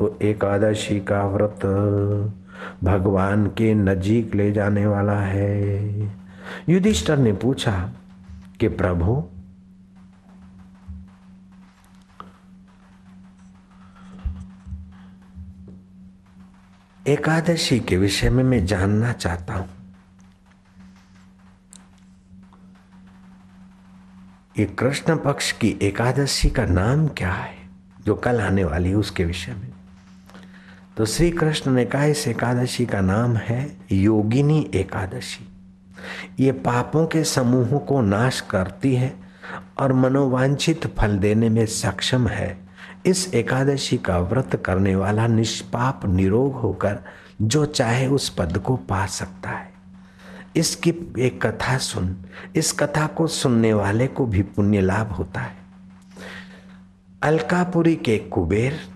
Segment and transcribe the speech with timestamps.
[0.00, 1.64] एकादशी का व्रत
[2.84, 6.12] भगवान के नजीक ले जाने वाला है।
[6.68, 7.92] युधिष्ठर ने पूछा
[8.60, 9.22] कि प्रभु,
[17.06, 19.68] एकादशी के विषय में मैं जानना चाहता हूँ।
[24.58, 27.56] ये कृष्ण पक्ष की एकादशी का नाम क्या है,
[28.04, 29.72] जो कल आने वाली है उसके विषय में?
[30.96, 35.48] तो श्री कृष्ण ने कहा, इस एकादशी का नाम है योगिनी एकादशी।
[36.44, 39.14] ये पापों के समूहों को नाश करती है
[39.78, 42.58] और मनोवांछित फल देने में सक्षम है।
[43.06, 46.98] इस एकादशी का व्रत करने वाला निष्पाप निरोग होकर
[47.42, 49.70] जो चाहे उस पद को पा सकता है।
[50.56, 52.16] इसकी एक कथा सुन,
[52.56, 55.56] इस कथा को सुनने वाले को भी पुण्य लाभ होता है।
[57.22, 58.95] अलकापुरी के कुबेर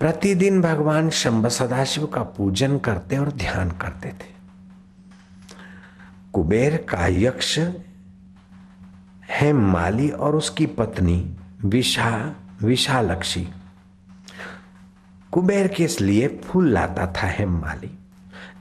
[0.00, 4.34] प्रतिदिन भगवान शंभ सदाशिव का पूजन करते और ध्यान करते थे।
[6.32, 7.58] कुबेर का यक्ष
[9.30, 13.48] है माली और उसकी पत्नी विशा, विशालक्षी।
[15.32, 17.90] कुबेर के लिए फूल लाता था हेम माली,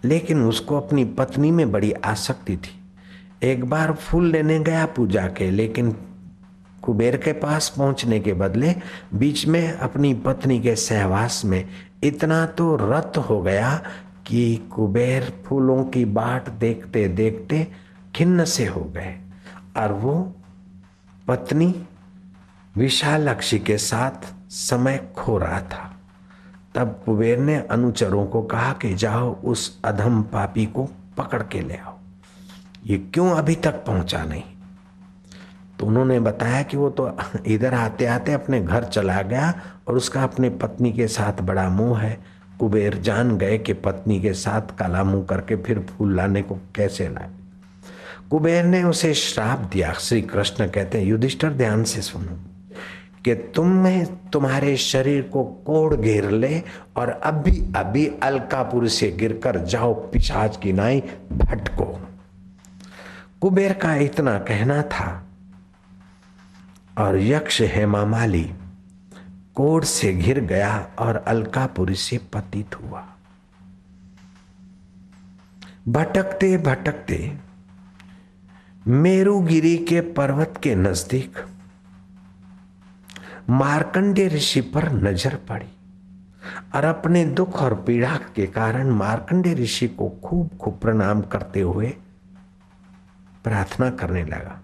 [0.03, 2.79] लेकिन उसको अपनी पत्नी में बड़ी आसक्ति थी।
[3.43, 5.95] एक बार फूल लेने गया पूजा के, लेकिन
[6.85, 8.75] कुबेर के पास पहुँचने के बदले
[9.13, 11.69] बीच में अपनी पत्नी के सहवास में
[12.03, 13.81] इतना तो रत हो गया
[14.27, 17.67] कि कुबेर फूलों की बाट देखते देखते
[18.15, 19.19] खिन्न से हो गए
[19.77, 20.35] और वो
[21.27, 21.85] पत्नी
[22.75, 25.99] विशालक्षी के साथ समय खो रहा था।
[26.75, 31.75] तब कुबेर ने अनुचरों को कहा कि जाओ उस अधम पापी को पकड़ के ले
[31.75, 31.97] आओ।
[32.85, 34.43] ये क्यों अभी तक पहुँचा नहीं?
[35.79, 40.23] तो उन्होंने बताया कि वो तो इधर आते आते अपने घर चला गया और उसका
[40.23, 42.17] अपने पत्नी के साथ बड़ा मोह है।
[42.59, 47.07] कुबेर जान गए कि पत्नी के साथ काला मुँह करके फिर फूल लाने को कैसे
[47.07, 47.29] लाए।
[48.31, 52.37] कुबेर ने उसे श्राप दिया। श्री कृष्ण कहते हैं, युधिष्ठर, ध्यान से सुनो
[53.25, 56.61] कि तुम में तुम्हारे शरीर को कोड़ घेर ले
[56.95, 61.99] और अभी अभी अलकापुर से गिरकर जाओ, पिशाच की नाई भटको।
[63.41, 65.24] कुबेर का इतना कहना था
[66.97, 68.43] और यक्ष हेमामाली
[69.55, 73.03] कोड़ से घिर गया और अलकापुरी से पतित हुआ।
[75.87, 77.17] भटकते भटकते
[78.87, 81.37] मेरुगिरी के पर्वत के नज़दीक
[83.49, 85.71] मार्कंडे ऋषि पर नज़र पड़ी
[86.75, 91.87] और अपने दुख और पीड़ा के कारण मार्कंडे ऋषि को खूब खूब प्रणाम करते हुए
[93.43, 94.59] प्रार्थना करने लगा।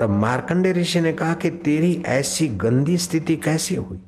[0.00, 3.98] तब मार्कंडे ऋषि ने कहा कि तेरी ऐसी गंदी स्थिति कैसे हुई?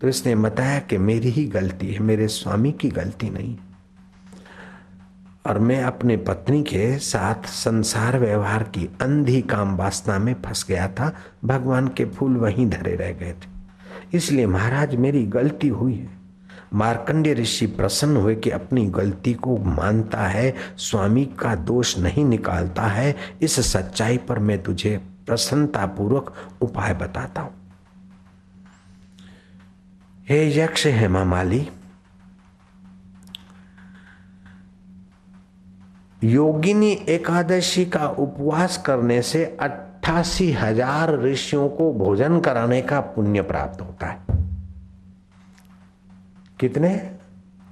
[0.00, 3.56] तो इसने बताया कि मेरी ही गलती है, मेरे स्वामी की गलती नहीं।
[5.46, 10.88] और मैं अपने पत्नी के साथ संसार व्यवहार की अंधी काम वासना में फंस गया
[10.88, 13.62] था। भगवान के फूल वहीं धरे रह गए थे।
[14.16, 16.10] इसलिए महाराज, मेरी गलती हुई है।
[16.74, 22.82] मार्कंडे ऋषि प्रसन्न हुए कि अपनी गलती को मानता है, स्वामी का दोष नहीं निकालता
[22.82, 27.54] है। इस सच्चाई पर मैं तुझे प्रसन्नता पूर्वक उपाय बताता हूँ।
[30.28, 31.68] हे यक्ष हेमा माली,
[36.22, 43.80] योगिनी एकादशी का उपवास करने से अट्ठासी हज़ार ऋषियों को भोजन कराने का पुण्य प्राप्त
[43.80, 44.18] होता है।
[46.60, 46.90] कितने?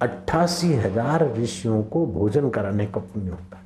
[0.03, 3.65] अट्ठासी हज़ार ऋषियों को भोजन कराने का पुण्य होता है।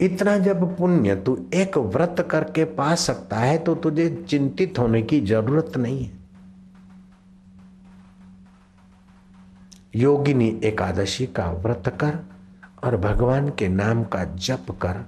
[0.00, 5.20] इतना जब पुण्य तू एक व्रत करके पा सकता है तो तुझे चिंतित होने की
[5.22, 6.16] ज़रूरत नहीं है।
[9.96, 12.18] योगिनी एकादशी का व्रत कर
[12.84, 15.04] और भगवान के नाम का जप कर,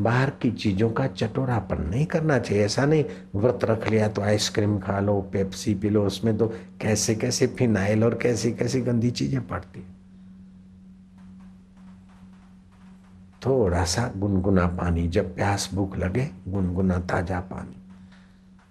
[0.00, 4.78] बाहर की चीज़ों का चटोरापन नहीं करना चाहिए। ऐसा नहीं, व्रत रख लिया तो आइसक्रीम
[4.80, 6.46] खा लो, पेप्सी पी लो, उसमें तो
[6.80, 9.84] कैसे कैसे फिनाइल और कैसी कैसी गंदी चीज़ें पड़ती
[13.42, 17.76] थोड़ा सा गुनगुना पानी, जब प्यास भूख लगे, गुनगुना ताज़ा पानी,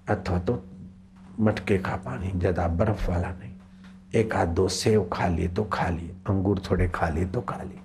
[0.08, 0.64] अथवा तो
[1.40, 3.52] मटके का पानी, ज़्यादा बर्फ़ वाला नहीं।
[4.16, 7.62] एक आध दो सेव खा लिए तो खा लिए, अंगूर थोड़े खा लिए तो खा
[7.64, 7.80] लिए।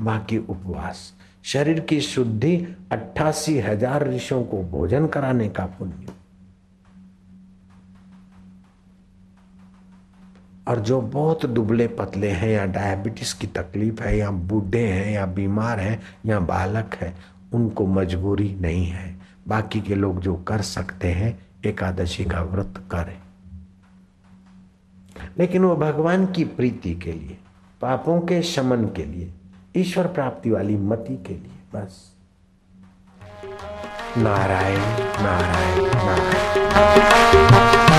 [0.00, 1.12] बाकी उपवास।
[1.44, 2.56] शरीर की शुद्धि
[2.92, 6.12] अट्ठासी हज़ार ऋषियों को भोजन कराने का पुण्य।
[10.68, 15.26] और जो बहुत दुबले पतले हैं या डायबिटीज़ की तकलीफ़ है या बूढ़े हैं या
[15.26, 17.14] बीमार हैं या बालक है,
[17.52, 23.18] उनको मजबूरी नहीं है। बाकी के लोग जो कर सकते हैं, एकादशी का व्रत करें।
[25.38, 27.38] लेकिन वो भगवान की प्रीति के लिए,
[27.80, 29.34] पापों के शमन के लिए,
[29.76, 32.12] ईश्वर प्राप्ति वाली मति के लिए, बस।
[34.16, 34.80] नारायण
[35.22, 37.89] नारायण नारायण।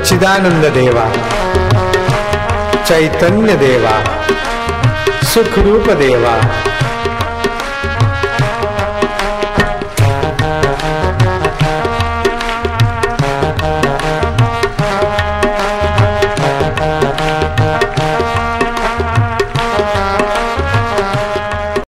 [0.00, 1.04] सच्चिदानंद देवा
[2.88, 3.94] चैतन्य देवा
[5.32, 6.34] सुख रूप देवा